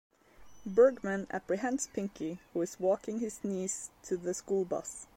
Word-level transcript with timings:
Bergman 0.65 1.27
apprehends 1.29 1.85
Pinky, 1.85 2.39
who 2.53 2.63
is 2.63 2.79
walking 2.79 3.19
his 3.19 3.43
niece 3.43 3.91
to 4.01 4.17
the 4.17 4.33
school 4.33 4.65
bus. 4.65 5.05